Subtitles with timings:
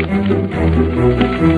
[0.00, 1.57] Thank you.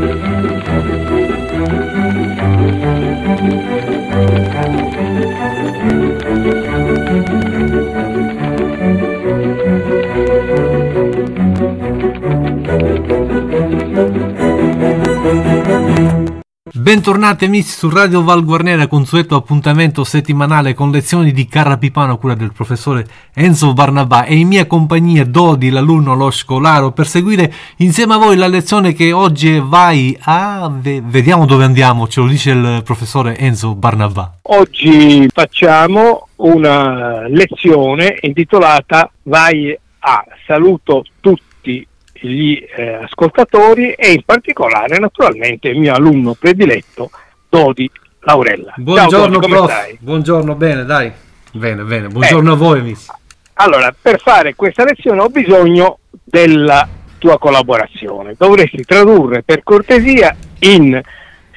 [16.90, 22.34] Bentornati amici su Radio Val Guarnera, consueto appuntamento settimanale con lezioni di Carrapipano a cura
[22.34, 28.14] del professore Enzo Barnabà e in mia compagnia Dodi, l'alunno, lo scolaro, per seguire insieme
[28.14, 30.68] a voi la lezione che oggi vai a...
[30.68, 34.38] vediamo dove andiamo, ce lo dice il professore Enzo Barnabà.
[34.42, 40.24] Oggi facciamo una lezione intitolata Vai a.
[40.44, 41.86] Saluto tutti
[42.20, 47.10] gli eh, ascoltatori e in particolare naturalmente il mio alunno prediletto
[47.48, 48.74] Dodi Laurella.
[48.76, 49.96] Buongiorno Ciao, Dodi, prof.
[49.98, 51.12] Buongiorno, bene, dai.
[51.52, 52.08] Bene, bene.
[52.08, 53.06] Buongiorno eh, a voi amici.
[53.54, 56.88] Allora, per fare questa lezione ho bisogno della
[57.18, 58.34] tua collaborazione.
[58.36, 61.00] Dovresti tradurre per cortesia in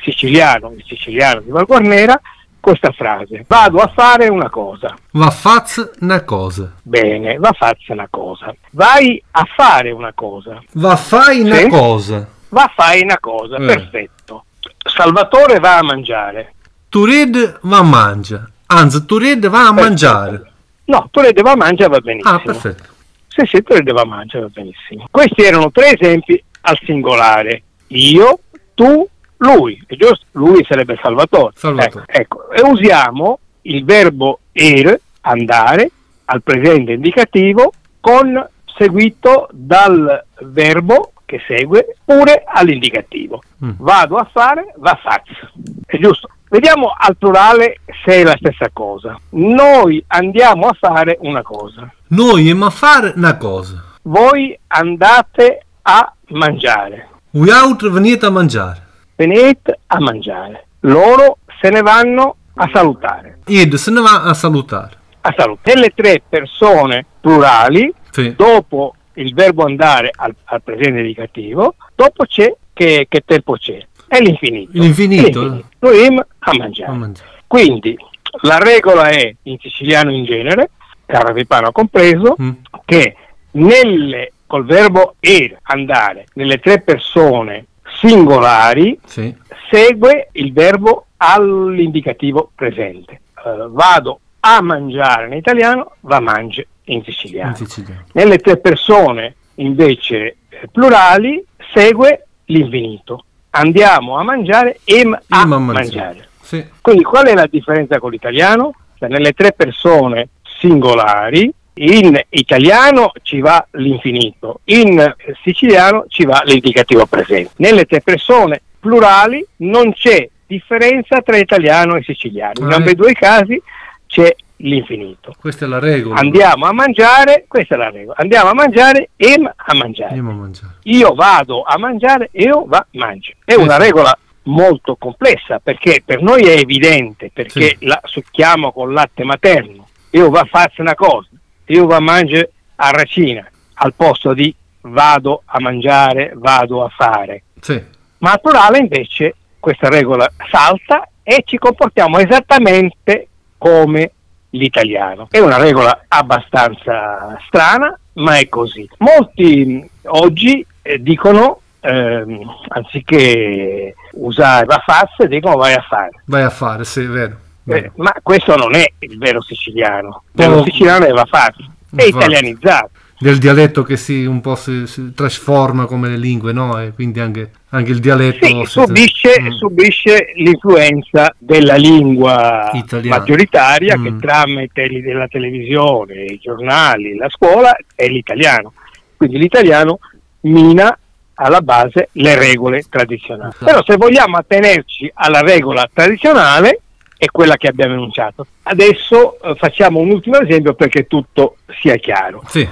[0.02, 2.20] siciliano, il siciliano di Valguarnera,
[2.64, 3.44] questa frase.
[3.46, 4.96] Vado a fare una cosa.
[5.12, 6.72] Va faz una cosa.
[6.82, 8.56] Bene, va faz una cosa.
[8.70, 10.64] Vai a fare una cosa.
[10.72, 11.68] Va fai una sì?
[11.68, 12.26] cosa.
[12.48, 13.66] Va fai una cosa, eh.
[13.66, 14.46] perfetto.
[14.78, 16.54] Salvatore va a mangiare.
[16.88, 18.52] Tured va a mangiare.
[18.68, 19.82] Anzi, Tured va a perfetto.
[19.82, 20.52] mangiare.
[20.86, 22.34] No, Tured va a mangiare va benissimo.
[22.34, 22.84] Ah, perfetto.
[23.28, 25.08] Sì, sì, Tured va a mangiare va benissimo.
[25.12, 27.64] Questi erano tre esempi al singolare.
[27.88, 28.40] Io,
[28.74, 29.06] tu,
[29.44, 30.26] lui, è giusto?
[30.32, 31.54] Lui sarebbe Salvatore.
[31.56, 32.06] Salvatore.
[32.08, 35.92] Ecco, ecco, e usiamo il verbo er, andare,
[36.26, 43.42] al presente indicativo, con seguito dal verbo che segue pure all'indicativo.
[43.64, 43.72] Mm.
[43.78, 45.52] Vado a fare, va faccio.
[45.86, 46.30] È giusto?
[46.50, 49.20] Vediamo al plurale se è la stessa cosa.
[49.32, 51.92] Noi andiamo a fare una cosa.
[52.08, 53.84] Noi andiamo a fare una cosa.
[54.04, 57.10] Voi andate a mangiare.
[57.32, 58.83] Voi altri venite a mangiare
[59.16, 60.68] venite a mangiare.
[60.82, 63.40] Loro se ne vanno a salutare.
[63.46, 64.98] Ed se ne va a salutare.
[65.22, 65.76] A salutare.
[65.76, 68.34] Nelle tre persone plurali, sì.
[68.36, 73.86] dopo il verbo andare al, al, presente indicativo, dopo c'è che, che tempo c'è?
[74.08, 74.72] È l'infinito.
[74.74, 75.42] L'infinito?
[75.42, 75.68] l'infinito.
[75.80, 76.92] Noi a mangiare.
[76.92, 77.30] a mangiare.
[77.48, 77.96] Quindi
[78.42, 80.72] la regola è, in siciliano in genere,
[81.06, 82.52] Caravipano compreso, mm.
[82.86, 83.16] che
[83.52, 87.66] nelle, col verbo er, andare, nelle tre persone
[88.04, 89.34] singolari sì.
[89.70, 93.22] segue il verbo all'indicativo presente.
[93.44, 97.50] Uh, vado a mangiare in italiano, va a mangiare in siciliano.
[97.50, 98.04] in siciliano.
[98.12, 101.44] Nelle tre persone invece eh, plurali
[101.74, 103.26] segue l'infinito.
[103.52, 105.74] Andiamo a mangiare e a, a mangiare.
[105.74, 106.28] mangiare.
[106.42, 106.66] Sì.
[106.82, 108.74] Quindi qual è la differenza con l'italiano?
[108.98, 117.06] Cioè, nelle tre persone singolari in italiano ci va l'infinito, in siciliano ci va l'indicativo
[117.06, 117.54] presente.
[117.58, 122.54] Nelle tre persone plurali non c'è differenza tra italiano e siciliano.
[122.60, 123.62] In ah, ambedue i casi
[124.06, 125.34] c'è l'infinito.
[125.40, 126.20] Questa è la regola.
[126.20, 128.16] Andiamo a mangiare, questa è la regola.
[128.18, 130.18] Andiamo a mangiare e a mangiare.
[130.18, 130.74] A mangiare.
[130.84, 133.38] Io vado a mangiare e io va a mangiare.
[133.44, 137.86] È una regola molto complessa perché per noi è evidente, perché sì.
[137.86, 139.88] la succhiamo con latte materno.
[140.12, 141.28] Io va a farsi una cosa,
[141.66, 147.44] io va a mangiare a racina al posto di vado a mangiare, vado a fare.
[147.60, 147.82] Sì.
[148.20, 154.12] Ma al plurale invece questa regola salta e ci comportiamo esattamente come
[154.52, 155.28] l'italiano.
[155.30, 158.88] È una regola abbastanza strana, ma è così.
[158.98, 162.26] Molti oggi eh, dicono, eh,
[162.68, 166.22] anziché usare va farsi, dicono vai a fare.
[166.26, 167.38] Vai a fare, sì, è vero.
[167.66, 170.24] Eh, ma questo non è il vero siciliano.
[170.26, 171.64] Il vero siciliano è fatto,
[171.96, 172.90] è italianizzato.
[173.18, 176.78] Del dialetto che si un po' si, si trasforma come le lingue, no?
[176.78, 179.50] E quindi anche, anche il dialetto sì, subisce, mm.
[179.52, 183.18] subisce, l'influenza della lingua Italiano.
[183.18, 184.04] maggioritaria mm.
[184.04, 188.74] che tramite la televisione, i giornali, la scuola è l'italiano.
[189.16, 190.00] Quindi l'italiano
[190.42, 190.98] mina
[191.36, 193.50] alla base le regole tradizionali.
[193.50, 193.66] Esatto.
[193.66, 196.82] Però se vogliamo attenerci alla regola tradizionale,
[197.24, 198.46] è quella che abbiamo enunciato.
[198.64, 202.44] Adesso eh, facciamo un ultimo esempio perché tutto sia chiaro.
[202.48, 202.68] Sì.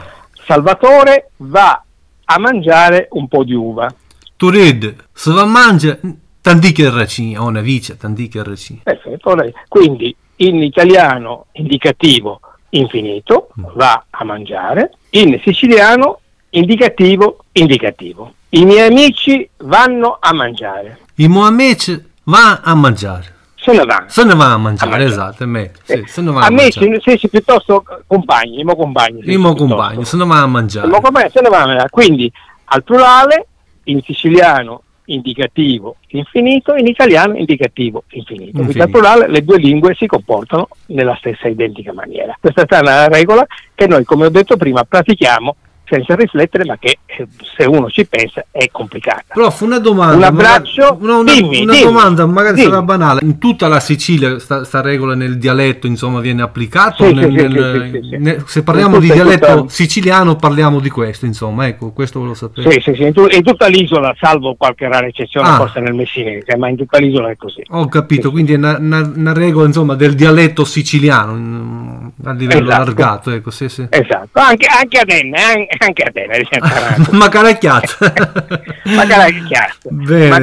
[0.45, 1.81] Salvatore va
[2.25, 3.93] a mangiare un po' di uva.
[4.35, 6.01] Tu ridi, se va a mangiare
[6.41, 8.81] tanti che racini, o una vice, tanti che racini.
[8.83, 9.35] Perfetto,
[9.69, 13.65] quindi in italiano indicativo infinito, mm.
[13.75, 16.19] va a mangiare, in siciliano
[16.49, 18.33] indicativo indicativo.
[18.49, 20.99] I miei amici vanno a mangiare.
[21.15, 24.05] I miei amici vanno a mangiare se ne va.
[24.07, 25.11] Se ne va a mangiare, a mangiare.
[25.11, 25.71] esatto, me.
[25.83, 29.21] Sì, eh, se ne va a, a me se, se piuttosto compagni, i mo compagni.
[29.23, 30.89] I mo compagni, se ne va a mangiare.
[30.89, 31.89] Compagni, se ne va a mangiare.
[31.89, 32.31] Quindi
[32.65, 33.47] al plurale
[33.83, 38.59] in siciliano indicativo infinito, in italiano indicativo infinito.
[38.59, 42.35] In vita plurale le due lingue si comportano nella stessa identica maniera.
[42.39, 45.55] Questa è una regola che noi, come ho detto prima, pratichiamo
[45.91, 47.27] senza riflettere, ma che eh,
[47.57, 49.25] se uno ci pensa è complicata.
[49.33, 50.15] Prof, una domanda.
[50.15, 50.97] Un abbraccio.
[51.01, 52.69] Una, una, dimmi, una dimmi, domanda, magari dimmi.
[52.69, 53.19] sarà banale.
[53.23, 57.05] In tutta la Sicilia sta, regola nel dialetto insomma, viene applicata?
[57.05, 59.69] Sì, nel, sì, nel, sì, nel, se parliamo di dialetto tutta...
[59.69, 62.71] siciliano parliamo di questo, insomma, ecco, questo volevo sapere.
[62.71, 65.55] Sì, sì, sì, in, tu, in tutta l'isola, salvo qualche rara eccezione, ah.
[65.57, 67.63] forse nel Messinese, ma in tutta l'isola è così.
[67.69, 72.81] Ho capito, quindi è una, una, regola insomma, del dialetto siciliano a livello esatto.
[72.81, 73.31] allargato.
[73.31, 73.87] Ecco, sì, sì.
[73.89, 76.37] Esatto, anche, anche a Denne, anche, anche a Denne.
[76.37, 77.05] Diciamo.
[77.17, 77.93] Macaracchiato.
[78.85, 79.89] Macaracchiato.
[79.89, 80.39] Bene.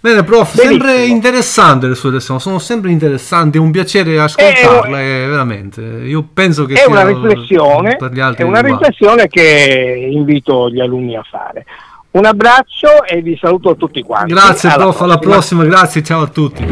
[0.00, 0.84] Bene, prof, Benissimo.
[0.84, 5.80] sempre interessante le sue lezioni, sono sempre interessanti, è un piacere ascoltarle, è, eh, veramente.
[5.80, 11.64] Io penso che è una riflessione, è una riflessione che invito gli alunni a fare.
[12.12, 14.32] Un abbraccio e vi saluto tutti quanti.
[14.32, 15.12] Grazie alla prof, prossima.
[15.12, 16.62] alla prossima, grazie, ciao a tutti.